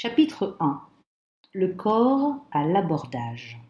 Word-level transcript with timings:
Chapitre 0.00 0.56
1 0.60 0.80
Le 1.54 1.74
corps 1.74 2.36
à 2.52 2.64
l'abordage 2.64 3.60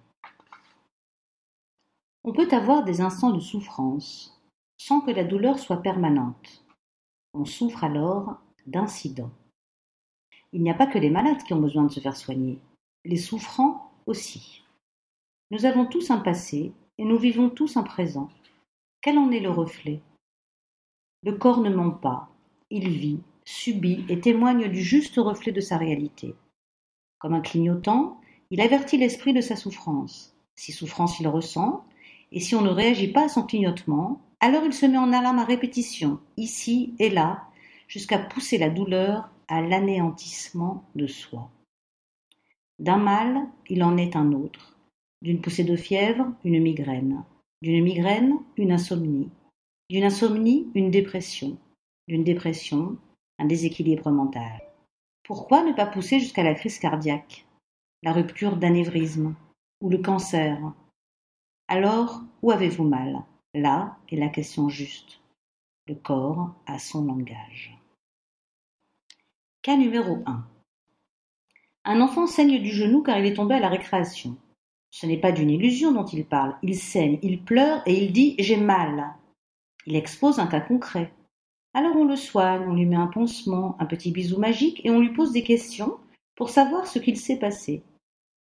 On 2.23 2.35
peut 2.35 2.49
avoir 2.53 2.85
des 2.85 3.01
instants 3.01 3.31
de 3.31 3.41
souffrance 3.41 4.39
sans 4.77 5.01
que 5.01 5.11
la 5.11 5.25
douleur 5.25 5.59
soit 5.59 5.79
permanente. 5.81 6.67
On 7.33 7.47
souffre 7.47 7.83
alors 7.83 8.37
d'incidents. 8.67 9.31
Il 10.53 10.63
n'y 10.63 10.71
a 10.71 10.75
pas 10.75 10.87
que 10.87 10.99
les 10.99 11.09
malades 11.09 11.43
qui 11.45 11.55
ont 11.55 11.63
besoin 11.63 11.85
de 11.85 11.93
se 11.93 12.01
faire 12.01 12.15
soigner, 12.15 12.59
les 13.07 13.17
souffrants 13.17 13.91
aussi. 14.05 14.65
Nous 15.51 15.65
avons 15.65 15.87
tous 15.87 16.11
un 16.11 16.19
passé 16.19 16.75
et 16.99 17.07
nous 17.07 17.17
vivons 17.17 17.49
tous 17.49 17.79
un 17.79 17.85
présent. 17.85 18.29
Quel 19.01 19.17
en 19.17 19.31
est 19.31 19.41
le 19.41 19.51
reflet? 19.51 20.03
Le 21.23 21.33
corps 21.33 21.63
ne 21.63 21.71
ment 21.71 21.93
pas, 21.93 22.29
il 22.69 22.91
vit, 22.91 23.23
subit 23.49 24.05
et 24.11 24.21
témoigne 24.21 24.69
du 24.69 24.83
juste 24.83 25.17
reflet 25.17 25.53
de 25.53 25.63
sa 25.63 25.79
réalité. 25.79 26.35
Comme 27.19 27.33
un 27.33 27.41
clignotant, 27.41 28.21
il 28.51 28.61
avertit 28.61 28.99
l'esprit 28.99 29.33
de 29.33 29.41
sa 29.41 29.57
souffrance. 29.57 30.37
Si 30.55 30.71
souffrance 30.71 31.19
il 31.19 31.29
ressent, 31.29 31.87
et 32.31 32.41
si 32.41 32.55
on 32.55 32.61
ne 32.61 32.69
réagit 32.69 33.09
pas 33.09 33.25
à 33.25 33.29
son 33.29 33.45
clignotement, 33.45 34.21
alors 34.41 34.65
il 34.67 34.75
se 34.75 34.85
met 34.85 34.99
en 34.99 35.15
alarme 35.15 35.39
à 35.39 35.45
répétition, 35.45 36.21
ici 36.37 36.95
et 36.99 37.09
là, 37.09 37.45
jusqu'à 37.87 38.19
pousser 38.19 38.59
la 38.59 38.69
douleur 38.69 39.31
à 39.49 39.63
l'anéantissement 39.63 40.85
de 40.95 41.07
soi. 41.07 41.51
D'un 42.79 42.99
mal, 42.99 43.49
il 43.71 43.83
en 43.83 43.97
est 43.97 44.15
un 44.15 44.33
autre. 44.33 44.77
D'une 45.23 45.41
poussée 45.41 45.65
de 45.65 45.75
fièvre, 45.75 46.27
une 46.45 46.63
migraine. 46.63 47.25
D'une 47.63 47.83
migraine, 47.83 48.35
une 48.59 48.73
insomnie. 48.73 49.31
D'une 49.89 50.05
insomnie, 50.05 50.69
une 50.75 50.91
dépression. 50.91 51.57
D'une 52.09 52.25
dépression, 52.25 52.99
un 53.39 53.47
déséquilibre 53.47 54.11
mental. 54.11 54.61
Pourquoi 55.25 55.63
ne 55.63 55.73
pas 55.73 55.87
pousser 55.87 56.21
jusqu'à 56.21 56.43
la 56.43 56.55
crise 56.55 56.79
cardiaque, 56.79 57.47
la 58.03 58.13
rupture 58.13 58.57
d'anévrisme 58.57 59.35
ou 59.81 59.91
le 59.91 59.99
cancer? 59.99 60.59
Alors, 61.69 62.23
où 62.43 62.51
avez-vous 62.51 62.85
mal? 62.85 63.25
Là 63.55 63.99
est 64.09 64.17
la 64.17 64.29
question 64.29 64.69
juste. 64.69 65.21
Le 65.87 65.95
corps 65.95 66.55
a 66.67 66.79
son 66.79 67.05
langage. 67.05 67.79
Cas 69.63 69.77
numéro 69.77 70.23
1. 70.27 70.45
Un 71.85 72.01
enfant 72.01 72.27
saigne 72.27 72.61
du 72.61 72.71
genou 72.71 73.03
car 73.03 73.19
il 73.19 73.27
est 73.27 73.35
tombé 73.35 73.55
à 73.55 73.61
la 73.61 73.69
récréation. 73.69 74.37
Ce 74.91 75.07
n'est 75.07 75.21
pas 75.21 75.33
d'une 75.33 75.51
illusion 75.51 75.93
dont 75.93 76.05
il 76.05 76.25
parle. 76.25 76.57
Il 76.63 76.77
saigne, 76.77 77.19
il 77.23 77.43
pleure 77.43 77.83
et 77.87 78.05
il 78.05 78.13
dit 78.13 78.35
J'ai 78.39 78.57
mal. 78.57 79.15
Il 79.87 79.97
expose 79.97 80.39
un 80.39 80.47
cas 80.47 80.61
concret. 80.61 81.13
Alors 81.79 81.95
on 81.95 82.07
le 82.07 82.17
soigne, 82.17 82.67
on 82.67 82.75
lui 82.75 82.87
met 82.87 82.97
un 82.97 83.07
pansement, 83.07 83.77
un 83.79 83.87
petit 83.87 84.11
bisou 84.11 84.41
magique 84.41 84.85
et 84.85 84.91
on 84.91 84.99
lui 84.99 85.13
pose 85.13 85.31
des 85.31 85.45
questions 85.45 85.97
pour 86.35 86.51
savoir 86.51 86.89
ce 86.89 86.99
qu'il 86.99 87.17
s'est 87.17 87.39
passé. 87.39 87.85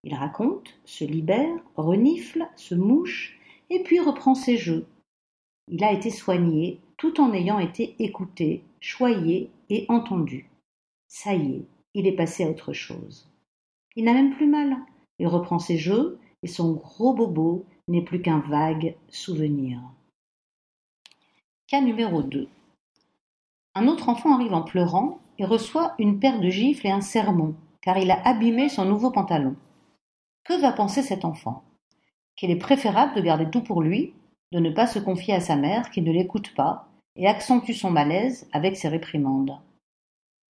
Il 0.03 0.15
raconte, 0.15 0.73
se 0.85 1.03
libère, 1.03 1.55
renifle, 1.75 2.49
se 2.55 2.73
mouche 2.73 3.39
et 3.69 3.83
puis 3.83 3.99
reprend 3.99 4.33
ses 4.33 4.57
jeux. 4.57 4.87
Il 5.67 5.83
a 5.83 5.91
été 5.93 6.09
soigné 6.09 6.79
tout 6.97 7.21
en 7.21 7.31
ayant 7.31 7.59
été 7.59 7.95
écouté, 7.99 8.63
choyé 8.79 9.51
et 9.69 9.85
entendu. 9.87 10.49
Ça 11.07 11.35
y 11.35 11.57
est, 11.57 11.65
il 11.93 12.07
est 12.07 12.15
passé 12.15 12.43
à 12.43 12.49
autre 12.49 12.73
chose. 12.73 13.29
Il 13.95 14.05
n'a 14.05 14.15
même 14.15 14.35
plus 14.35 14.47
mal. 14.47 14.77
Il 15.19 15.27
reprend 15.27 15.59
ses 15.59 15.77
jeux 15.77 16.17
et 16.41 16.47
son 16.47 16.73
gros 16.73 17.13
bobo 17.13 17.67
n'est 17.87 18.03
plus 18.03 18.19
qu'un 18.19 18.39
vague 18.39 18.95
souvenir. 19.09 19.79
Cas 21.67 21.81
numéro 21.81 22.23
2. 22.23 22.49
Un 23.77 23.87
autre 23.87 24.09
enfant 24.09 24.33
arrive 24.33 24.55
en 24.55 24.63
pleurant 24.63 25.19
et 25.37 25.45
reçoit 25.45 25.93
une 25.99 26.19
paire 26.19 26.39
de 26.39 26.49
gifles 26.49 26.87
et 26.87 26.91
un 26.91 27.01
sermon, 27.01 27.53
car 27.79 27.99
il 27.99 28.09
a 28.09 28.27
abîmé 28.27 28.69
son 28.69 28.85
nouveau 28.85 29.11
pantalon. 29.11 29.55
Que 30.43 30.59
va 30.59 30.71
penser 30.71 31.03
cet 31.03 31.23
enfant? 31.23 31.61
Qu'il 32.35 32.49
est 32.49 32.55
préférable 32.55 33.13
de 33.13 33.21
garder 33.21 33.47
tout 33.51 33.61
pour 33.61 33.83
lui, 33.83 34.15
de 34.51 34.57
ne 34.57 34.71
pas 34.71 34.87
se 34.87 34.97
confier 34.97 35.35
à 35.35 35.41
sa 35.41 35.55
mère 35.55 35.91
qui 35.91 36.01
ne 36.01 36.11
l'écoute 36.11 36.55
pas 36.55 36.87
et 37.15 37.27
accentue 37.27 37.73
son 37.73 37.91
malaise 37.91 38.49
avec 38.51 38.77
ses 38.77 38.87
réprimandes. 38.87 39.59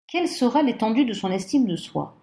Quelle 0.08 0.28
sera 0.28 0.62
l'étendue 0.62 1.06
de 1.06 1.14
son 1.14 1.32
estime 1.32 1.66
de 1.66 1.78
soi? 1.78 2.16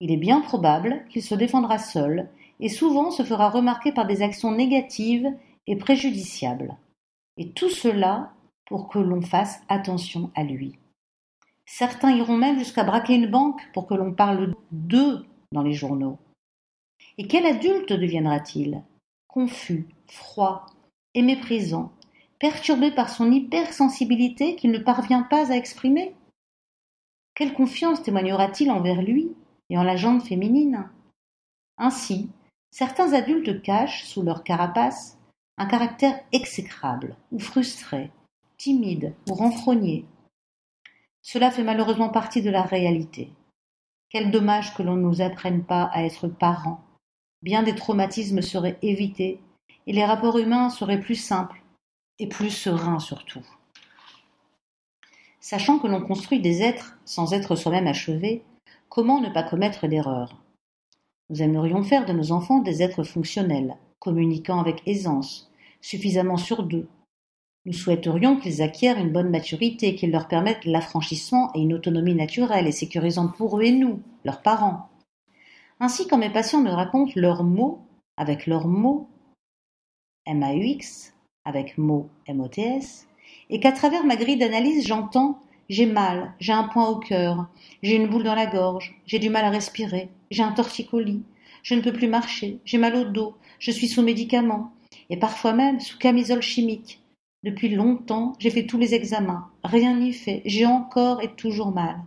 Il 0.00 0.10
est 0.10 0.16
bien 0.16 0.40
probable 0.40 1.04
qu'il 1.10 1.22
se 1.22 1.34
défendra 1.34 1.76
seul 1.76 2.30
et 2.60 2.70
souvent 2.70 3.10
se 3.10 3.24
fera 3.24 3.50
remarquer 3.50 3.92
par 3.92 4.06
des 4.06 4.22
actions 4.22 4.52
négatives 4.52 5.28
et 5.66 5.76
préjudiciables. 5.76 6.78
Et 7.36 7.50
tout 7.50 7.68
cela 7.68 8.30
pour 8.66 8.88
que 8.88 8.98
l'on 8.98 9.20
fasse 9.20 9.62
attention 9.68 10.30
à 10.34 10.42
lui. 10.42 10.78
Certains 11.66 12.12
iront 12.12 12.36
même 12.36 12.58
jusqu'à 12.58 12.84
braquer 12.84 13.14
une 13.14 13.30
banque 13.30 13.62
pour 13.72 13.86
que 13.86 13.94
l'on 13.94 14.12
parle 14.12 14.54
d'eux 14.70 15.24
dans 15.52 15.62
les 15.62 15.72
journaux. 15.72 16.18
Et 17.18 17.26
quel 17.26 17.46
adulte 17.46 17.92
deviendra-t-il? 17.92 18.82
Confus, 19.28 19.86
froid 20.06 20.66
et 21.14 21.22
méprisant, 21.22 21.92
perturbé 22.38 22.90
par 22.90 23.08
son 23.08 23.30
hypersensibilité 23.30 24.56
qu'il 24.56 24.70
ne 24.72 24.78
parvient 24.78 25.22
pas 25.22 25.50
à 25.52 25.56
exprimer? 25.56 26.14
Quelle 27.34 27.54
confiance 27.54 28.02
témoignera-t-il 28.02 28.70
envers 28.70 29.02
lui 29.02 29.32
et 29.70 29.78
en 29.78 29.82
la 29.82 29.96
jante 29.96 30.22
féminine? 30.22 30.88
Ainsi, 31.78 32.30
certains 32.70 33.12
adultes 33.12 33.62
cachent, 33.62 34.04
sous 34.04 34.22
leur 34.22 34.44
carapace, 34.44 35.18
un 35.56 35.66
caractère 35.66 36.20
exécrable 36.32 37.16
ou 37.32 37.38
frustré, 37.38 38.10
timide 38.64 39.12
ou 39.28 39.34
renfrogné. 39.34 40.06
Cela 41.20 41.50
fait 41.50 41.62
malheureusement 41.62 42.08
partie 42.08 42.40
de 42.40 42.48
la 42.48 42.62
réalité. 42.62 43.30
Quel 44.08 44.30
dommage 44.30 44.74
que 44.74 44.82
l'on 44.82 44.96
ne 44.96 45.02
nous 45.02 45.20
apprenne 45.20 45.62
pas 45.62 45.90
à 45.92 46.02
être 46.02 46.28
parents. 46.28 46.80
Bien 47.42 47.62
des 47.62 47.74
traumatismes 47.74 48.40
seraient 48.40 48.78
évités 48.80 49.38
et 49.86 49.92
les 49.92 50.06
rapports 50.06 50.38
humains 50.38 50.70
seraient 50.70 51.00
plus 51.00 51.14
simples 51.14 51.62
et 52.18 52.26
plus 52.26 52.48
sereins 52.48 53.00
surtout. 53.00 53.46
Sachant 55.40 55.78
que 55.78 55.86
l'on 55.86 56.00
construit 56.00 56.40
des 56.40 56.62
êtres 56.62 56.96
sans 57.04 57.34
être 57.34 57.56
soi-même 57.56 57.86
achevé, 57.86 58.44
comment 58.88 59.20
ne 59.20 59.28
pas 59.28 59.42
commettre 59.42 59.88
d'erreurs? 59.88 60.42
Nous 61.28 61.42
aimerions 61.42 61.82
faire 61.82 62.06
de 62.06 62.14
nos 62.14 62.32
enfants 62.32 62.60
des 62.60 62.82
êtres 62.82 63.04
fonctionnels, 63.04 63.76
communiquant 63.98 64.58
avec 64.58 64.80
aisance, 64.86 65.52
suffisamment 65.82 66.38
sur 66.38 66.62
deux, 66.62 66.88
nous 67.66 67.72
souhaiterions 67.72 68.36
qu'ils 68.36 68.62
acquièrent 68.62 68.98
une 68.98 69.12
bonne 69.12 69.30
maturité, 69.30 69.94
qu'ils 69.94 70.10
leur 70.10 70.28
permettent 70.28 70.66
l'affranchissement 70.66 71.50
et 71.54 71.60
une 71.60 71.72
autonomie 71.72 72.14
naturelle 72.14 72.66
et 72.66 72.72
sécurisante 72.72 73.36
pour 73.36 73.58
eux 73.58 73.62
et 73.62 73.72
nous, 73.72 74.02
leurs 74.24 74.42
parents. 74.42 74.90
Ainsi, 75.80 76.06
quand 76.06 76.18
mes 76.18 76.30
patients 76.30 76.60
me 76.60 76.70
racontent 76.70 77.12
leurs 77.16 77.42
mots 77.42 77.80
avec 78.16 78.46
leurs 78.46 78.68
mots, 78.68 79.08
M-A-U-X, 80.26 81.14
avec 81.44 81.78
mots 81.78 82.08
M-O-T-S, 82.26 83.08
et 83.50 83.60
qu'à 83.60 83.72
travers 83.72 84.04
ma 84.04 84.16
grille 84.16 84.38
d'analyse, 84.38 84.86
j'entends 84.86 85.40
j'ai 85.68 85.86
mal, 85.86 86.34
j'ai 86.38 86.52
un 86.52 86.64
point 86.64 86.88
au 86.88 86.96
cœur, 86.96 87.48
j'ai 87.82 87.96
une 87.96 88.08
boule 88.08 88.22
dans 88.22 88.34
la 88.34 88.46
gorge, 88.46 89.00
j'ai 89.06 89.18
du 89.18 89.30
mal 89.30 89.44
à 89.44 89.50
respirer, 89.50 90.10
j'ai 90.30 90.42
un 90.42 90.52
torticolis, 90.52 91.22
je 91.62 91.74
ne 91.74 91.80
peux 91.80 91.92
plus 91.92 92.08
marcher, 92.08 92.60
j'ai 92.64 92.78
mal 92.78 92.94
au 92.96 93.04
dos, 93.04 93.34
je 93.58 93.70
suis 93.70 93.88
sous 93.88 94.02
médicaments, 94.02 94.72
et 95.08 95.16
parfois 95.16 95.54
même 95.54 95.80
sous 95.80 95.98
camisole 95.98 96.42
chimique, 96.42 97.02
depuis 97.44 97.68
longtemps, 97.68 98.32
j'ai 98.38 98.50
fait 98.50 98.66
tous 98.66 98.78
les 98.78 98.94
examens. 98.94 99.50
Rien 99.62 99.98
n'y 99.98 100.14
fait. 100.14 100.40
J'ai 100.46 100.64
encore 100.64 101.22
et 101.22 101.36
toujours 101.36 101.72
mal. 101.72 102.02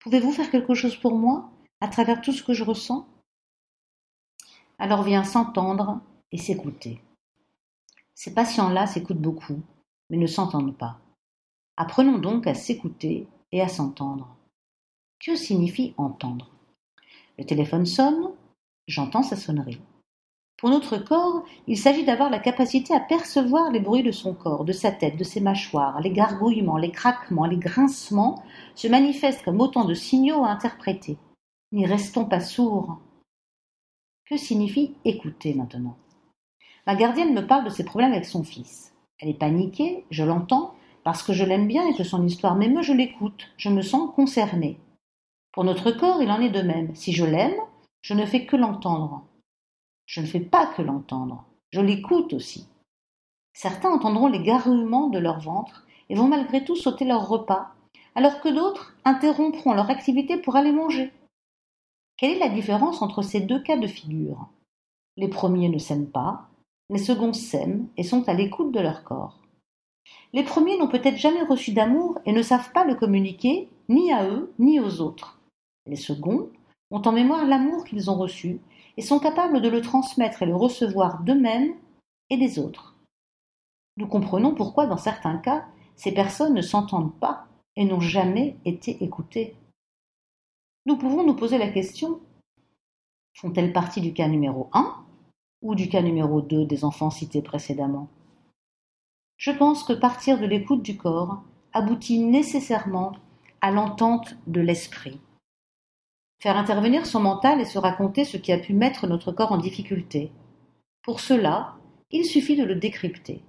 Pouvez-vous 0.00 0.32
faire 0.32 0.50
quelque 0.50 0.74
chose 0.74 0.96
pour 0.96 1.16
moi, 1.16 1.50
à 1.80 1.88
travers 1.88 2.20
tout 2.20 2.32
ce 2.32 2.42
que 2.42 2.52
je 2.52 2.62
ressens? 2.62 3.08
Alors 4.78 5.02
vient 5.02 5.24
s'entendre 5.24 6.00
et 6.30 6.36
s'écouter. 6.36 7.00
Ces 8.14 8.34
patients-là 8.34 8.86
s'écoutent 8.86 9.16
beaucoup, 9.20 9.62
mais 10.10 10.18
ne 10.18 10.26
s'entendent 10.26 10.76
pas. 10.76 11.00
Apprenons 11.78 12.18
donc 12.18 12.46
à 12.46 12.54
s'écouter 12.54 13.26
et 13.50 13.62
à 13.62 13.68
s'entendre. 13.68 14.36
Que 15.20 15.36
signifie 15.36 15.94
entendre? 15.96 16.50
Le 17.38 17.46
téléphone 17.46 17.86
sonne, 17.86 18.32
j'entends 18.86 19.22
sa 19.22 19.36
sonnerie. 19.36 19.80
Pour 20.58 20.70
notre 20.70 20.98
corps, 20.98 21.44
il 21.68 21.78
s'agit 21.78 22.04
d'avoir 22.04 22.30
la 22.30 22.40
capacité 22.40 22.92
à 22.92 22.98
percevoir 22.98 23.70
les 23.70 23.78
bruits 23.78 24.02
de 24.02 24.10
son 24.10 24.34
corps, 24.34 24.64
de 24.64 24.72
sa 24.72 24.90
tête, 24.90 25.16
de 25.16 25.22
ses 25.22 25.40
mâchoires. 25.40 26.00
Les 26.00 26.10
gargouillements, 26.10 26.78
les 26.78 26.90
craquements, 26.90 27.46
les 27.46 27.58
grincements 27.58 28.42
se 28.74 28.88
manifestent 28.88 29.44
comme 29.44 29.60
autant 29.60 29.84
de 29.84 29.94
signaux 29.94 30.44
à 30.44 30.50
interpréter. 30.50 31.16
N'y 31.70 31.86
restons 31.86 32.24
pas 32.24 32.40
sourds. 32.40 32.98
Que 34.28 34.36
signifie 34.36 34.96
écouter 35.04 35.54
maintenant? 35.54 35.96
Ma 36.88 36.96
gardienne 36.96 37.34
me 37.34 37.46
parle 37.46 37.64
de 37.64 37.70
ses 37.70 37.84
problèmes 37.84 38.12
avec 38.12 38.24
son 38.24 38.42
fils. 38.42 38.92
Elle 39.20 39.28
est 39.28 39.38
paniquée, 39.38 40.06
je 40.10 40.24
l'entends, 40.24 40.74
parce 41.04 41.22
que 41.22 41.32
je 41.32 41.44
l'aime 41.44 41.68
bien 41.68 41.86
et 41.86 41.94
que 41.94 42.02
son 42.02 42.26
histoire 42.26 42.56
m'émeut, 42.56 42.82
je 42.82 42.92
l'écoute, 42.92 43.48
je 43.58 43.68
me 43.68 43.82
sens 43.82 44.10
concernée. 44.16 44.80
Pour 45.52 45.62
notre 45.62 45.92
corps, 45.92 46.20
il 46.20 46.30
en 46.32 46.40
est 46.40 46.50
de 46.50 46.62
même. 46.62 46.96
Si 46.96 47.12
je 47.12 47.24
l'aime, 47.24 47.56
je 48.00 48.14
ne 48.14 48.26
fais 48.26 48.44
que 48.44 48.56
l'entendre. 48.56 49.27
Je 50.08 50.22
ne 50.22 50.26
fais 50.26 50.40
pas 50.40 50.66
que 50.66 50.80
l'entendre, 50.80 51.44
je 51.70 51.82
l'écoute 51.82 52.32
aussi. 52.32 52.66
Certains 53.52 53.90
entendront 53.90 54.28
les 54.28 54.42
garrouillements 54.42 55.08
de 55.08 55.18
leur 55.18 55.38
ventre 55.38 55.86
et 56.08 56.14
vont 56.14 56.28
malgré 56.28 56.64
tout 56.64 56.76
sauter 56.76 57.04
leur 57.04 57.28
repas 57.28 57.74
alors 58.14 58.40
que 58.40 58.48
d'autres 58.48 58.96
interrompront 59.04 59.74
leur 59.74 59.90
activité 59.90 60.38
pour 60.38 60.56
aller 60.56 60.72
manger. 60.72 61.12
Quelle 62.16 62.32
est 62.32 62.38
la 62.38 62.48
différence 62.48 63.02
entre 63.02 63.20
ces 63.20 63.40
deux 63.40 63.60
cas 63.60 63.76
de 63.76 63.86
figure? 63.86 64.48
Les 65.18 65.28
premiers 65.28 65.68
ne 65.68 65.78
s'aiment 65.78 66.10
pas, 66.10 66.48
les 66.88 66.98
seconds 66.98 67.34
s'aiment 67.34 67.86
et 67.98 68.02
sont 68.02 68.26
à 68.30 68.32
l'écoute 68.32 68.72
de 68.72 68.80
leur 68.80 69.04
corps. 69.04 69.38
Les 70.32 70.42
premiers 70.42 70.78
n'ont 70.78 70.88
peut-être 70.88 71.18
jamais 71.18 71.42
reçu 71.42 71.72
d'amour 71.72 72.18
et 72.24 72.32
ne 72.32 72.42
savent 72.42 72.72
pas 72.72 72.84
le 72.84 72.94
communiquer, 72.94 73.68
ni 73.90 74.10
à 74.10 74.26
eux, 74.26 74.54
ni 74.58 74.80
aux 74.80 75.02
autres. 75.02 75.38
Les 75.84 75.96
seconds 75.96 76.48
ont 76.90 77.02
en 77.02 77.12
mémoire 77.12 77.44
l'amour 77.44 77.84
qu'ils 77.84 78.10
ont 78.10 78.16
reçu 78.16 78.58
et 78.98 79.02
sont 79.02 79.20
capables 79.20 79.62
de 79.62 79.68
le 79.68 79.80
transmettre 79.80 80.42
et 80.42 80.46
le 80.46 80.56
recevoir 80.56 81.22
d'eux-mêmes 81.22 81.72
et 82.30 82.36
des 82.36 82.58
autres. 82.58 82.96
Nous 83.96 84.08
comprenons 84.08 84.56
pourquoi, 84.56 84.86
dans 84.86 84.96
certains 84.96 85.38
cas, 85.38 85.64
ces 85.94 86.12
personnes 86.12 86.54
ne 86.54 86.62
s'entendent 86.62 87.14
pas 87.14 87.46
et 87.76 87.84
n'ont 87.84 88.00
jamais 88.00 88.56
été 88.64 89.02
écoutées. 89.02 89.54
Nous 90.84 90.96
pouvons 90.96 91.24
nous 91.24 91.36
poser 91.36 91.58
la 91.58 91.68
question 91.68 92.20
font-elles 93.34 93.72
partie 93.72 94.00
du 94.00 94.12
cas 94.12 94.26
numéro 94.26 94.68
1 94.72 94.96
ou 95.62 95.76
du 95.76 95.88
cas 95.88 96.02
numéro 96.02 96.40
2 96.40 96.66
des 96.66 96.84
enfants 96.84 97.10
cités 97.10 97.40
précédemment? 97.40 98.08
Je 99.36 99.52
pense 99.52 99.84
que 99.84 99.92
partir 99.92 100.40
de 100.40 100.46
l'écoute 100.46 100.82
du 100.82 100.96
corps 100.96 101.44
aboutit 101.72 102.18
nécessairement 102.18 103.12
à 103.60 103.70
l'entente 103.70 104.36
de 104.48 104.60
l'esprit. 104.60 105.20
Faire 106.40 106.56
intervenir 106.56 107.04
son 107.04 107.20
mental 107.20 107.60
et 107.60 107.64
se 107.64 107.78
raconter 107.78 108.24
ce 108.24 108.36
qui 108.36 108.52
a 108.52 108.58
pu 108.58 108.72
mettre 108.72 109.08
notre 109.08 109.32
corps 109.32 109.50
en 109.50 109.58
difficulté. 109.58 110.30
Pour 111.02 111.18
cela, 111.18 111.74
il 112.10 112.24
suffit 112.24 112.56
de 112.56 112.64
le 112.64 112.76
décrypter. 112.76 113.42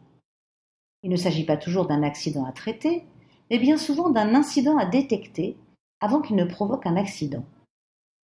Il 1.04 1.12
ne 1.12 1.16
s'agit 1.16 1.46
pas 1.46 1.58
toujours 1.58 1.86
d'un 1.86 2.02
accident 2.02 2.46
à 2.46 2.52
traiter, 2.52 3.04
mais 3.50 3.60
bien 3.60 3.78
souvent 3.78 4.10
d'un 4.10 4.34
incident 4.34 4.78
à 4.78 4.86
détecter 4.86 5.56
avant 6.02 6.22
qu'il 6.22 6.36
ne 6.36 6.46
provoque 6.46 6.88
un 6.88 6.96
accident. 6.96 7.46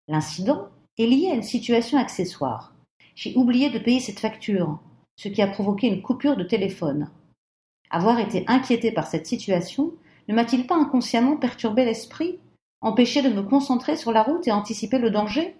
L'incident 0.06 0.68
est 0.98 1.06
lié 1.06 1.30
à 1.30 1.34
une 1.34 1.42
situation 1.42 1.98
accessoire. 1.98 2.74
J'ai 3.14 3.34
oublié 3.36 3.70
de 3.70 3.78
payer 3.78 4.00
cette 4.00 4.20
facture, 4.20 4.78
ce 5.16 5.28
qui 5.28 5.42
a 5.42 5.48
provoqué 5.48 5.88
une 5.88 6.02
coupure 6.02 6.36
de 6.36 6.44
téléphone. 6.44 7.10
Avoir 7.90 8.20
été 8.20 8.44
inquiété 8.46 8.92
par 8.92 9.06
cette 9.06 9.26
situation 9.26 9.92
ne 10.28 10.34
m'a-t-il 10.34 10.66
pas 10.66 10.76
inconsciemment 10.76 11.36
perturbé 11.36 11.84
l'esprit, 11.84 12.38
empêché 12.82 13.22
de 13.22 13.28
me 13.28 13.42
concentrer 13.42 13.96
sur 13.96 14.12
la 14.12 14.22
route 14.22 14.46
et 14.46 14.52
anticiper 14.52 14.98
le 14.98 15.10
danger 15.10 15.56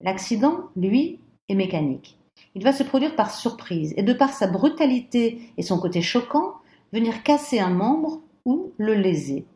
L'accident, 0.00 0.70
lui, 0.76 1.20
est 1.48 1.54
mécanique. 1.54 2.18
Il 2.54 2.62
va 2.62 2.72
se 2.72 2.82
produire 2.82 3.16
par 3.16 3.34
surprise 3.34 3.94
et 3.96 4.02
de 4.02 4.12
par 4.12 4.32
sa 4.32 4.46
brutalité 4.46 5.40
et 5.56 5.62
son 5.62 5.80
côté 5.80 6.02
choquant, 6.02 6.54
venir 6.92 7.22
casser 7.22 7.58
un 7.58 7.70
membre 7.70 8.20
ou 8.44 8.72
le 8.76 8.94
léser. 8.94 9.46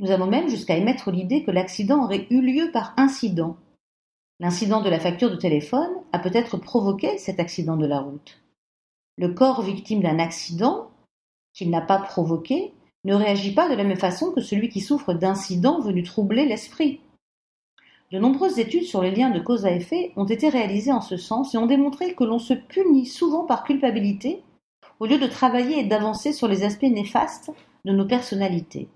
Nous 0.00 0.10
avons 0.10 0.26
même 0.26 0.48
jusqu'à 0.48 0.76
émettre 0.76 1.10
l'idée 1.10 1.44
que 1.44 1.50
l'accident 1.50 2.04
aurait 2.04 2.26
eu 2.30 2.40
lieu 2.40 2.70
par 2.70 2.94
incident. 2.96 3.56
L'incident 4.38 4.80
de 4.82 4.90
la 4.90 5.00
facture 5.00 5.30
de 5.30 5.36
téléphone 5.36 5.90
a 6.12 6.18
peut-être 6.18 6.56
provoqué 6.58 7.18
cet 7.18 7.40
accident 7.40 7.76
de 7.76 7.86
la 7.86 8.00
route. 8.00 8.40
Le 9.16 9.32
corps 9.32 9.62
victime 9.62 10.00
d'un 10.00 10.20
accident 10.20 10.90
qu'il 11.52 11.70
n'a 11.70 11.80
pas 11.80 11.98
provoqué 11.98 12.72
ne 13.04 13.14
réagit 13.14 13.54
pas 13.54 13.68
de 13.68 13.74
la 13.74 13.84
même 13.84 13.98
façon 13.98 14.32
que 14.32 14.40
celui 14.40 14.68
qui 14.68 14.80
souffre 14.80 15.14
d'incidents 15.14 15.80
venus 15.80 16.04
troubler 16.04 16.46
l'esprit. 16.46 17.00
De 18.10 18.18
nombreuses 18.18 18.58
études 18.58 18.84
sur 18.84 19.02
les 19.02 19.10
liens 19.10 19.30
de 19.30 19.40
cause 19.40 19.66
à 19.66 19.70
effet 19.70 20.12
ont 20.16 20.24
été 20.24 20.48
réalisées 20.48 20.92
en 20.92 21.02
ce 21.02 21.16
sens 21.16 21.54
et 21.54 21.58
ont 21.58 21.66
démontré 21.66 22.14
que 22.14 22.24
l'on 22.24 22.38
se 22.38 22.54
punit 22.54 23.06
souvent 23.06 23.44
par 23.44 23.64
culpabilité 23.64 24.42
au 24.98 25.06
lieu 25.06 25.18
de 25.18 25.26
travailler 25.26 25.80
et 25.80 25.84
d'avancer 25.84 26.32
sur 26.32 26.48
les 26.48 26.64
aspects 26.64 26.82
néfastes 26.82 27.52
de 27.84 27.92
nos 27.92 28.06
personnalités. 28.06 28.88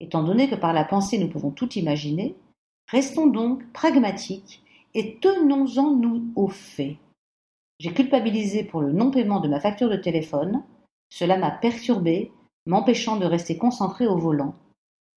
Étant 0.00 0.22
donné 0.22 0.48
que 0.48 0.54
par 0.54 0.72
la 0.72 0.84
pensée 0.84 1.18
nous 1.18 1.28
pouvons 1.28 1.50
tout 1.50 1.72
imaginer, 1.74 2.34
restons 2.88 3.26
donc 3.26 3.64
pragmatiques 3.72 4.62
et 4.94 5.18
tenons-en-nous 5.20 6.24
aux 6.34 6.48
faits. 6.48 6.96
J'ai 7.78 7.92
culpabilisé 7.92 8.64
pour 8.64 8.80
le 8.80 8.92
non-paiement 8.92 9.40
de 9.40 9.48
ma 9.48 9.60
facture 9.60 9.88
de 9.88 9.96
téléphone, 9.96 10.62
cela 11.08 11.38
m'a 11.38 11.50
perturbé, 11.50 12.32
m'empêchant 12.66 13.16
de 13.16 13.24
rester 13.24 13.56
concentré 13.56 14.06
au 14.06 14.16
volant. 14.16 14.54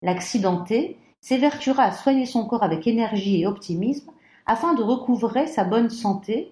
L'accidenté 0.01 0.97
s'évertuera 1.21 1.83
à 1.83 1.91
soigner 1.91 2.25
son 2.25 2.45
corps 2.45 2.63
avec 2.63 2.87
énergie 2.87 3.41
et 3.41 3.47
optimisme 3.47 4.11
afin 4.45 4.73
de 4.73 4.83
recouvrer 4.83 5.47
sa 5.47 5.63
bonne 5.63 5.89
santé, 5.89 6.51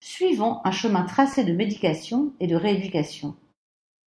suivant 0.00 0.60
un 0.64 0.70
chemin 0.70 1.02
tracé 1.02 1.44
de 1.44 1.52
médication 1.52 2.32
et 2.40 2.46
de 2.46 2.56
rééducation. 2.56 3.34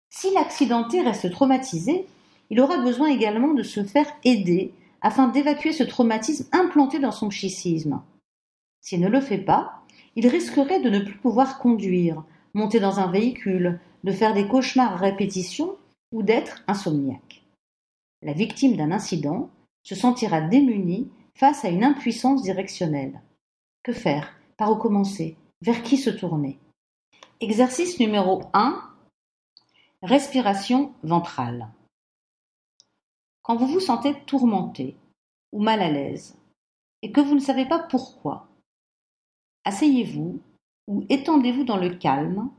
Si 0.10 0.33
l'accidenté 0.33 1.01
reste 1.01 1.31
traumatisé, 1.31 2.06
il 2.50 2.60
aura 2.60 2.77
besoin 2.80 3.07
également 3.07 3.54
de 3.54 3.63
se 3.63 3.84
faire 3.84 4.07
aider 4.25 4.74
afin 5.01 5.30
d'évacuer 5.30 5.72
ce 5.72 5.84
traumatisme 5.84 6.48
implanté 6.51 7.00
dans 7.00 7.12
son 7.12 7.30
psychisme. 7.30 8.01
S'il 8.81 9.00
ne 9.00 9.07
le 9.07 9.22
fait 9.22 9.38
pas, 9.38 9.81
il 10.16 10.27
risquerait 10.27 10.81
de 10.81 10.89
ne 10.89 11.00
plus 11.00 11.18
pouvoir 11.18 11.60
conduire, 11.60 12.24
monter 12.54 12.80
dans 12.80 13.00
un 13.00 13.10
véhicule, 13.10 13.80
de 14.04 14.12
faire 14.12 14.34
des 14.34 14.48
cauchemars 14.48 14.94
à 14.94 14.98
répétition 14.98 15.75
ou 16.12 16.24
d'être 16.24 16.63
insomniaque. 16.68 17.44
La 18.22 18.34
victime 18.34 18.78
d'un 18.78 18.92
incident 18.92 19.50
se 19.84 19.96
sentira 19.96 20.42
démunie 20.42 21.10
face 21.36 21.66
à 21.66 21.69
une 21.69 21.84
impuissance 21.84 22.44
directionnelle. 22.44 23.22
Que 23.84 23.94
faire? 23.94 24.36
Par 24.58 24.72
où 24.72 24.75
commencer? 24.75 25.38
Vers 25.62 25.81
qui 25.81 25.98
se 25.98 26.10
tourner? 26.10 26.60
Exercice 27.40 28.00
numéro 28.00 28.44
1 28.54 28.80
Respiration 30.04 30.94
ventrale. 31.04 31.69
Quand 33.44 33.56
vous 33.56 33.68
vous 33.68 33.80
sentez 33.80 34.16
tourmenté 34.25 34.96
ou 35.52 35.62
mal 35.62 35.81
à 35.81 35.90
l'aise 35.90 36.38
et 37.02 37.12
que 37.12 37.22
vous 37.22 37.36
ne 37.36 37.40
savez 37.40 37.66
pas 37.66 37.80
pourquoi, 37.80 38.48
asseyez-vous 39.66 40.40
ou 40.88 41.06
étendez-vous 41.10 41.63
dans 41.63 41.78
le 41.78 41.96
calme 41.96 42.50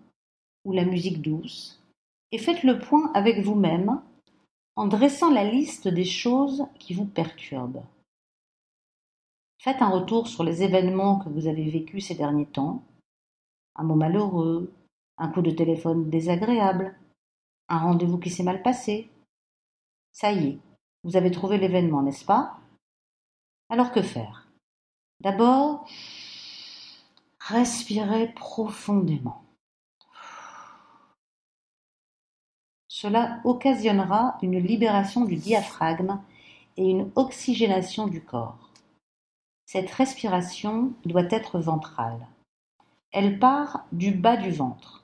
ou 0.65 0.73
la 0.73 0.85
musique 0.85 1.21
douce 1.21 1.82
et 2.33 2.39
faites 2.39 2.63
le 2.63 2.79
point 2.79 3.13
avec 3.15 3.45
vous-même 3.45 4.03
en 4.75 4.87
dressant 4.87 5.31
la 5.31 5.45
liste 5.45 5.87
des 5.87 6.05
choses 6.05 6.65
qui 6.79 6.95
vous 6.95 7.05
perturbent. 7.05 7.85
Faites 9.59 9.83
un 9.83 9.91
retour 9.91 10.27
sur 10.27 10.43
les 10.43 10.63
événements 10.63 11.19
que 11.19 11.29
vous 11.29 11.47
avez 11.47 11.69
vécus 11.69 12.09
ces 12.09 12.15
derniers 12.15 12.47
temps, 12.47 12.83
un 13.77 13.85
mot 13.85 13.95
malheureux, 13.95 14.73
un 15.19 15.29
coup 15.29 15.43
de 15.43 15.51
téléphone 15.51 16.11
désagréable, 16.11 16.97
un 17.69 17.79
rendez-vous 17.79 18.19
qui 18.19 18.31
s'est 18.31 18.43
mal 18.43 18.63
passé. 18.63 19.11
Ça 20.13 20.33
y 20.33 20.49
est, 20.49 20.59
vous 21.05 21.17
avez 21.17 21.31
trouvé 21.31 21.59
l'événement, 21.59 22.03
n'est-ce 22.03 22.25
pas? 22.25 22.59
Alors 23.69 23.93
que 23.93 24.03
faire? 24.03 24.49
D'abord, 25.21 25.87
respirez 27.39 28.33
profondément. 28.35 29.42
Cela 33.03 33.41
occasionnera 33.43 34.39
une 34.43 34.61
libération 34.61 35.25
du 35.25 35.35
diaphragme 35.35 36.21
et 36.77 36.89
une 36.89 37.11
oxygénation 37.17 38.07
du 38.07 38.23
corps. 38.23 38.71
Cette 39.67 39.91
respiration 39.91 40.93
doit 41.05 41.27
être 41.33 41.59
ventrale. 41.59 42.29
Elle 43.11 43.41
part 43.41 43.87
du 43.91 44.13
bas 44.13 44.37
du 44.37 44.53
ventre. 44.53 45.03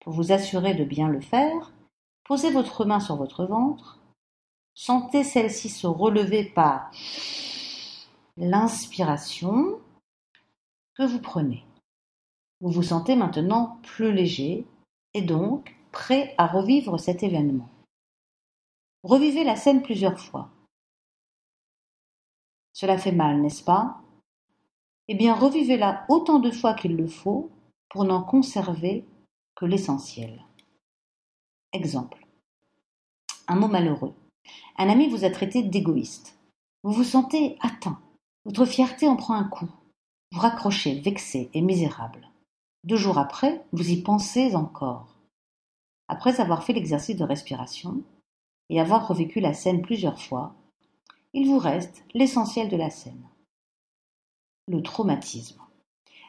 Pour 0.00 0.12
vous 0.12 0.32
assurer 0.32 0.74
de 0.74 0.82
bien 0.82 1.06
le 1.06 1.20
faire, 1.20 1.70
posez 2.24 2.50
votre 2.50 2.84
main 2.84 2.98
sur 2.98 3.14
votre 3.14 3.44
ventre 3.44 4.00
Sentez 4.74 5.22
celle-ci 5.22 5.68
se 5.68 5.86
relever 5.86 6.42
par 6.42 6.90
l'inspiration 8.36 9.78
que 10.96 11.04
vous 11.04 11.20
prenez. 11.20 11.64
Vous 12.60 12.72
vous 12.72 12.82
sentez 12.82 13.14
maintenant 13.14 13.78
plus 13.84 14.12
léger 14.12 14.66
et 15.14 15.22
donc 15.22 15.75
prêt 15.96 16.34
à 16.36 16.46
revivre 16.46 17.00
cet 17.00 17.22
événement. 17.22 17.70
Revivez 19.02 19.44
la 19.44 19.56
scène 19.56 19.80
plusieurs 19.80 20.20
fois. 20.20 20.50
Cela 22.74 22.98
fait 22.98 23.12
mal, 23.12 23.40
n'est-ce 23.40 23.64
pas? 23.64 24.02
Eh 25.08 25.14
bien, 25.14 25.34
revivez-la 25.34 26.04
autant 26.10 26.38
de 26.38 26.50
fois 26.50 26.74
qu'il 26.74 26.96
le 26.96 27.06
faut 27.06 27.50
pour 27.88 28.04
n'en 28.04 28.22
conserver 28.22 29.06
que 29.54 29.64
l'essentiel. 29.64 30.44
Exemple. 31.72 32.26
Un 33.48 33.56
mot 33.56 33.68
malheureux. 33.68 34.14
Un 34.76 34.90
ami 34.90 35.08
vous 35.08 35.24
a 35.24 35.30
traité 35.30 35.62
d'égoïste. 35.62 36.38
Vous 36.82 36.92
vous 36.92 37.04
sentez 37.04 37.56
atteint. 37.62 38.02
Votre 38.44 38.66
fierté 38.66 39.08
en 39.08 39.16
prend 39.16 39.34
un 39.34 39.48
coup. 39.48 39.70
Vous 40.32 40.40
raccrochez, 40.40 41.00
vexé 41.00 41.48
et 41.54 41.62
misérable. 41.62 42.28
Deux 42.84 42.98
jours 42.98 43.16
après, 43.16 43.64
vous 43.72 43.88
y 43.88 44.02
pensez 44.02 44.54
encore. 44.54 45.15
Après 46.08 46.40
avoir 46.40 46.62
fait 46.62 46.72
l'exercice 46.72 47.16
de 47.16 47.24
respiration 47.24 48.02
et 48.70 48.80
avoir 48.80 49.08
revécu 49.08 49.40
la 49.40 49.54
scène 49.54 49.82
plusieurs 49.82 50.20
fois, 50.20 50.54
il 51.32 51.48
vous 51.48 51.58
reste 51.58 52.04
l'essentiel 52.14 52.68
de 52.68 52.76
la 52.76 52.90
scène. 52.90 53.28
Le 54.68 54.82
traumatisme. 54.82 55.60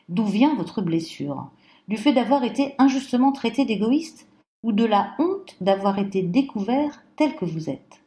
D'où 0.09 0.25
vient 0.25 0.55
votre 0.55 0.81
blessure? 0.81 1.49
Du 1.87 1.97
fait 1.97 2.13
d'avoir 2.13 2.43
été 2.43 2.75
injustement 2.77 3.31
traité 3.31 3.65
d'égoïste 3.65 4.27
ou 4.63 4.71
de 4.71 4.85
la 4.85 5.15
honte 5.19 5.55
d'avoir 5.61 5.99
été 5.99 6.21
découvert 6.21 7.03
tel 7.15 7.35
que 7.35 7.45
vous 7.45 7.69
êtes? 7.69 8.01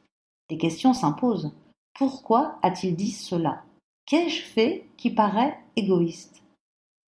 Des 0.48 0.58
questions 0.58 0.92
s'imposent. 0.92 1.52
Pourquoi 1.94 2.58
a-t-il 2.62 2.96
dit 2.96 3.12
cela? 3.12 3.64
Qu'ai-je 4.06 4.42
fait 4.42 4.86
qui 4.96 5.10
paraît 5.10 5.58
égoïste? 5.76 6.42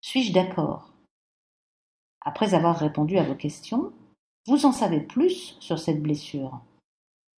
Suis-je 0.00 0.32
d'accord? 0.32 0.92
Après 2.20 2.54
avoir 2.54 2.78
répondu 2.78 3.18
à 3.18 3.24
vos 3.24 3.34
questions, 3.34 3.92
vous 4.46 4.66
en 4.66 4.72
savez 4.72 5.00
plus 5.00 5.56
sur 5.60 5.78
cette 5.78 6.02
blessure? 6.02 6.60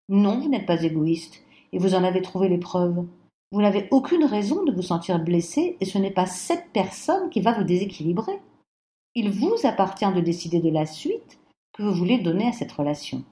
Non, 0.08 0.38
vous 0.38 0.48
n'êtes 0.48 0.66
pas 0.66 0.82
égoïste, 0.82 1.42
et 1.72 1.78
vous 1.78 1.94
en 1.94 2.04
avez 2.04 2.22
trouvé 2.22 2.48
les 2.48 2.58
preuves. 2.58 3.04
Vous 3.52 3.60
n'avez 3.60 3.88
aucune 3.90 4.24
raison 4.24 4.64
de 4.64 4.72
vous 4.72 4.82
sentir 4.82 5.18
blessé, 5.18 5.76
et 5.80 5.84
ce 5.84 5.98
n'est 5.98 6.10
pas 6.10 6.26
cette 6.26 6.70
personne 6.72 7.30
qui 7.30 7.40
va 7.40 7.52
vous 7.52 7.64
déséquilibrer. 7.64 8.40
Il 9.14 9.30
vous 9.30 9.54
appartient 9.64 10.12
de 10.12 10.20
décider 10.20 10.60
de 10.60 10.70
la 10.70 10.86
suite 10.86 11.38
que 11.72 11.82
vous 11.82 11.92
voulez 11.94 12.18
donner 12.18 12.48
à 12.48 12.52
cette 12.52 12.72
relation. 12.72 13.22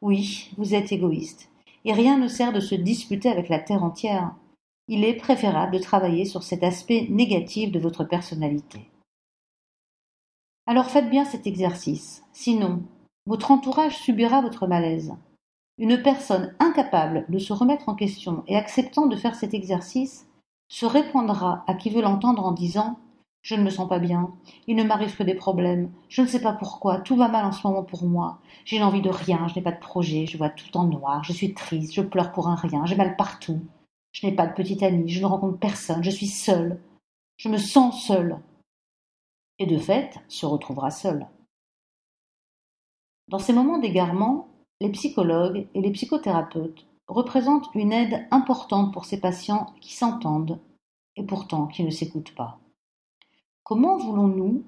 Oui, 0.00 0.50
vous 0.56 0.74
êtes 0.74 0.92
égoïste, 0.92 1.50
et 1.84 1.92
rien 1.92 2.18
ne 2.18 2.28
sert 2.28 2.52
de 2.52 2.60
se 2.60 2.74
disputer 2.74 3.28
avec 3.28 3.48
la 3.48 3.58
terre 3.58 3.82
entière. 3.82 4.34
Il 4.88 5.04
est 5.04 5.14
préférable 5.14 5.72
de 5.72 5.82
travailler 5.82 6.24
sur 6.24 6.42
cet 6.42 6.62
aspect 6.62 7.06
négatif 7.10 7.72
de 7.72 7.78
votre 7.78 8.04
personnalité. 8.04 8.88
Alors 10.70 10.90
faites 10.90 11.08
bien 11.08 11.24
cet 11.24 11.46
exercice, 11.46 12.22
sinon 12.34 12.82
votre 13.24 13.50
entourage 13.50 13.96
subira 13.96 14.42
votre 14.42 14.66
malaise. 14.66 15.14
Une 15.78 16.02
personne 16.02 16.54
incapable 16.60 17.24
de 17.30 17.38
se 17.38 17.54
remettre 17.54 17.88
en 17.88 17.94
question 17.94 18.44
et 18.46 18.54
acceptant 18.54 19.06
de 19.06 19.16
faire 19.16 19.34
cet 19.34 19.54
exercice 19.54 20.28
se 20.68 20.84
répondra 20.84 21.64
à 21.66 21.72
qui 21.72 21.88
veut 21.88 22.02
l'entendre 22.02 22.44
en 22.44 22.52
disant 22.52 22.98
Je 23.40 23.54
ne 23.54 23.62
me 23.62 23.70
sens 23.70 23.88
pas 23.88 23.98
bien, 23.98 24.34
il 24.66 24.76
ne 24.76 24.84
m'arrive 24.84 25.16
que 25.16 25.22
des 25.22 25.34
problèmes, 25.34 25.90
je 26.10 26.20
ne 26.20 26.26
sais 26.26 26.42
pas 26.42 26.52
pourquoi, 26.52 26.98
tout 27.00 27.16
va 27.16 27.28
mal 27.28 27.46
en 27.46 27.52
ce 27.52 27.66
moment 27.66 27.82
pour 27.82 28.04
moi, 28.04 28.38
j'ai 28.66 28.82
envie 28.82 29.00
de 29.00 29.08
rien, 29.08 29.48
je 29.48 29.54
n'ai 29.54 29.62
pas 29.62 29.72
de 29.72 29.80
projet, 29.80 30.26
je 30.26 30.36
vois 30.36 30.50
tout 30.50 30.76
en 30.76 30.84
noir, 30.84 31.24
je 31.24 31.32
suis 31.32 31.54
triste, 31.54 31.94
je 31.94 32.02
pleure 32.02 32.30
pour 32.30 32.46
un 32.46 32.56
rien, 32.56 32.84
j'ai 32.84 32.96
mal 32.96 33.16
partout, 33.16 33.62
je 34.12 34.26
n'ai 34.26 34.32
pas 34.32 34.46
de 34.46 34.52
petite 34.52 34.82
amie, 34.82 35.08
je 35.08 35.22
ne 35.22 35.26
rencontre 35.26 35.58
personne, 35.58 36.04
je 36.04 36.10
suis 36.10 36.26
seule, 36.26 36.78
je 37.38 37.48
me 37.48 37.56
sens 37.56 38.04
seule. 38.04 38.38
Et 39.58 39.66
de 39.66 39.78
fait, 39.78 40.20
se 40.28 40.46
retrouvera 40.46 40.90
seule. 40.90 41.26
Dans 43.28 43.38
ces 43.38 43.52
moments 43.52 43.78
d'égarement, 43.78 44.48
les 44.80 44.90
psychologues 44.90 45.66
et 45.74 45.80
les 45.80 45.90
psychothérapeutes 45.90 46.86
représentent 47.08 47.68
une 47.74 47.92
aide 47.92 48.26
importante 48.30 48.92
pour 48.92 49.04
ces 49.04 49.20
patients 49.20 49.74
qui 49.80 49.94
s'entendent 49.94 50.60
et 51.16 51.24
pourtant 51.24 51.66
qui 51.66 51.82
ne 51.84 51.90
s'écoutent 51.90 52.34
pas. 52.34 52.60
Comment 53.64 53.96
voulons-nous 53.96 54.62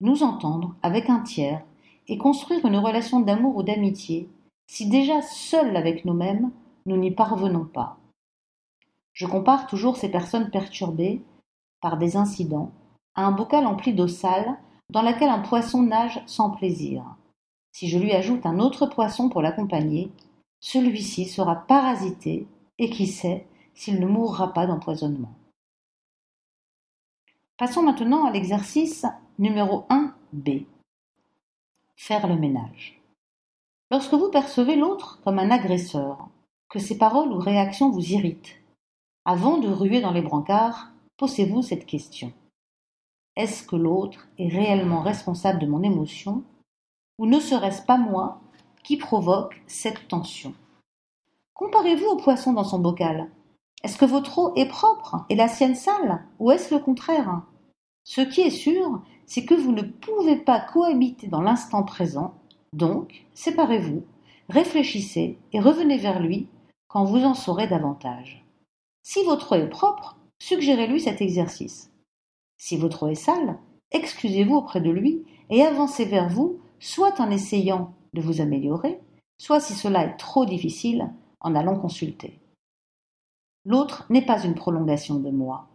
nous 0.00 0.22
entendre 0.22 0.74
avec 0.82 1.10
un 1.10 1.20
tiers 1.20 1.64
et 2.08 2.16
construire 2.16 2.64
une 2.64 2.76
relation 2.76 3.20
d'amour 3.20 3.56
ou 3.56 3.62
d'amitié 3.62 4.28
si 4.66 4.88
déjà 4.88 5.20
seuls 5.20 5.76
avec 5.76 6.04
nous-mêmes 6.04 6.52
nous 6.86 6.96
n'y 6.96 7.10
parvenons 7.10 7.64
pas? 7.64 7.98
Je 9.12 9.26
compare 9.26 9.66
toujours 9.66 9.96
ces 9.96 10.10
personnes 10.10 10.50
perturbées 10.50 11.22
par 11.80 11.98
des 11.98 12.16
incidents 12.16 12.70
un 13.16 13.32
bocal 13.32 13.66
empli 13.66 13.92
d'eau 13.92 14.08
sale 14.08 14.58
dans 14.90 15.02
laquelle 15.02 15.28
un 15.28 15.40
poisson 15.40 15.82
nage 15.82 16.22
sans 16.26 16.50
plaisir. 16.50 17.04
Si 17.72 17.88
je 17.88 17.98
lui 17.98 18.12
ajoute 18.12 18.46
un 18.46 18.58
autre 18.58 18.86
poisson 18.86 19.28
pour 19.28 19.42
l'accompagner, 19.42 20.10
celui-ci 20.60 21.26
sera 21.26 21.56
parasité 21.56 22.46
et 22.78 22.90
qui 22.90 23.06
sait 23.06 23.46
s'il 23.74 24.00
ne 24.00 24.06
mourra 24.06 24.52
pas 24.52 24.66
d'empoisonnement. 24.66 25.32
Passons 27.56 27.82
maintenant 27.82 28.24
à 28.24 28.30
l'exercice 28.30 29.06
numéro 29.38 29.86
1b. 29.90 30.66
Faire 31.96 32.26
le 32.26 32.36
ménage. 32.36 33.00
Lorsque 33.90 34.14
vous 34.14 34.30
percevez 34.30 34.76
l'autre 34.76 35.20
comme 35.24 35.38
un 35.38 35.50
agresseur, 35.50 36.28
que 36.68 36.78
ses 36.78 36.96
paroles 36.96 37.32
ou 37.32 37.38
réactions 37.38 37.90
vous 37.90 38.12
irritent, 38.12 38.56
avant 39.24 39.58
de 39.58 39.68
ruer 39.68 40.00
dans 40.00 40.12
les 40.12 40.22
brancards, 40.22 40.92
posez-vous 41.16 41.62
cette 41.62 41.86
question. 41.86 42.32
Est-ce 43.36 43.62
que 43.62 43.76
l'autre 43.76 44.28
est 44.38 44.48
réellement 44.48 45.00
responsable 45.00 45.60
de 45.60 45.66
mon 45.66 45.82
émotion 45.82 46.42
ou 47.18 47.26
ne 47.26 47.38
serait-ce 47.38 47.82
pas 47.82 47.96
moi 47.96 48.40
qui 48.82 48.96
provoque 48.96 49.62
cette 49.66 50.08
tension? 50.08 50.54
Comparez-vous 51.54 52.06
au 52.06 52.16
poisson 52.16 52.52
dans 52.52 52.64
son 52.64 52.78
bocal. 52.78 53.30
Est-ce 53.82 53.98
que 53.98 54.04
votre 54.04 54.38
eau 54.38 54.54
est 54.56 54.68
propre 54.68 55.24
et 55.28 55.34
la 55.34 55.48
sienne 55.48 55.74
sale, 55.74 56.24
ou 56.38 56.50
est-ce 56.50 56.74
le 56.74 56.80
contraire? 56.80 57.42
Ce 58.04 58.20
qui 58.20 58.40
est 58.40 58.50
sûr, 58.50 59.02
c'est 59.26 59.44
que 59.44 59.54
vous 59.54 59.72
ne 59.72 59.82
pouvez 59.82 60.36
pas 60.36 60.60
cohabiter 60.60 61.28
dans 61.28 61.42
l'instant 61.42 61.82
présent, 61.82 62.34
donc 62.72 63.26
séparez-vous, 63.34 64.02
réfléchissez 64.48 65.38
et 65.52 65.60
revenez 65.60 65.98
vers 65.98 66.20
lui 66.20 66.48
quand 66.88 67.04
vous 67.04 67.24
en 67.24 67.34
saurez 67.34 67.68
davantage. 67.68 68.44
Si 69.02 69.22
votre 69.24 69.52
eau 69.52 69.60
est 69.60 69.68
propre, 69.68 70.16
suggérez-lui 70.40 71.00
cet 71.00 71.20
exercice. 71.20 71.90
Si 72.60 72.76
votre 72.76 73.04
eau 73.04 73.08
est 73.08 73.14
sale, 73.14 73.58
excusez-vous 73.90 74.54
auprès 74.54 74.82
de 74.82 74.90
lui 74.90 75.24
et 75.48 75.62
avancez 75.62 76.04
vers 76.04 76.28
vous 76.28 76.60
soit 76.78 77.18
en 77.18 77.30
essayant 77.30 77.94
de 78.12 78.20
vous 78.20 78.42
améliorer, 78.42 79.00
soit 79.38 79.60
si 79.60 79.72
cela 79.72 80.04
est 80.04 80.16
trop 80.18 80.44
difficile, 80.44 81.10
en 81.40 81.54
allant 81.54 81.78
consulter. 81.78 82.38
L'autre 83.64 84.04
n'est 84.10 84.26
pas 84.26 84.44
une 84.44 84.54
prolongation 84.54 85.18
de 85.20 85.30
moi. 85.30 85.68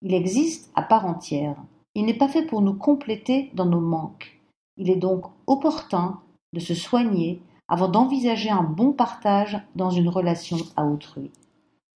Il 0.00 0.14
existe 0.14 0.72
à 0.74 0.80
part 0.80 1.04
entière. 1.04 1.56
Il 1.94 2.06
n'est 2.06 2.16
pas 2.16 2.28
fait 2.28 2.46
pour 2.46 2.62
nous 2.62 2.74
compléter 2.74 3.50
dans 3.52 3.66
nos 3.66 3.80
manques. 3.80 4.40
Il 4.78 4.88
est 4.88 4.96
donc 4.96 5.26
opportun 5.46 6.18
de 6.54 6.60
se 6.60 6.74
soigner 6.74 7.42
avant 7.68 7.88
d'envisager 7.88 8.48
un 8.48 8.62
bon 8.62 8.94
partage 8.94 9.60
dans 9.76 9.90
une 9.90 10.08
relation 10.08 10.56
à 10.76 10.86
autrui. 10.86 11.30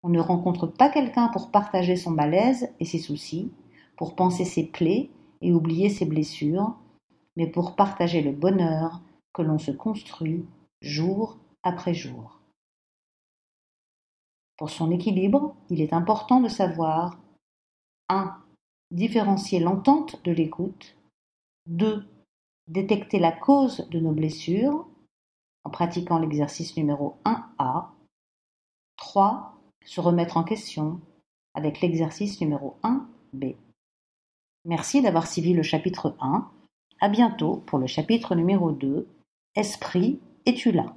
On 0.03 0.09
ne 0.09 0.19
rencontre 0.19 0.67
pas 0.67 0.89
quelqu'un 0.89 1.29
pour 1.29 1.51
partager 1.51 1.95
son 1.95 2.11
malaise 2.11 2.69
et 2.81 2.85
ses 2.85 2.99
soucis, 2.99 3.49
pour 3.97 4.15
penser 4.15 4.45
ses 4.45 4.65
plaies 4.65 5.09
et 5.41 5.53
oublier 5.53 5.89
ses 5.89 6.05
blessures, 6.05 6.75
mais 7.35 7.47
pour 7.47 7.75
partager 7.75 8.21
le 8.21 8.31
bonheur 8.31 9.01
que 9.33 9.41
l'on 9.41 9.59
se 9.59 9.71
construit 9.71 10.45
jour 10.81 11.37
après 11.63 11.93
jour. 11.93 12.39
Pour 14.57 14.69
son 14.69 14.91
équilibre, 14.91 15.55
il 15.69 15.81
est 15.81 15.93
important 15.93 16.39
de 16.39 16.47
savoir 16.47 17.19
1. 18.07 18.37
Différencier 18.91 19.59
l'entente 19.59 20.23
de 20.23 20.31
l'écoute. 20.31 20.95
2. 21.67 22.05
Détecter 22.67 23.19
la 23.19 23.31
cause 23.31 23.87
de 23.89 23.99
nos 23.99 24.13
blessures 24.13 24.87
en 25.65 25.69
pratiquant 25.69 26.19
l'exercice 26.19 26.77
numéro 26.77 27.17
1A. 27.25 27.87
3. 28.97 29.57
Se 29.83 29.99
remettre 29.99 30.37
en 30.37 30.43
question 30.43 31.01
avec 31.53 31.81
l'exercice 31.81 32.39
numéro 32.39 32.77
1B. 32.83 33.57
Merci 34.67 35.03
d'avoir 35.03 35.27
suivi 35.27 35.53
le 35.53 35.61
chapitre 35.61 36.15
1 36.19 36.49
à 36.99 37.07
bientôt 37.07 37.57
pour 37.67 37.77
le 37.77 37.85
chapitre 37.85 38.33
numéro 38.33 38.71
2 38.71 39.07
Esprit, 39.55 40.19
es-tu 40.47 40.71
là? 40.71 40.95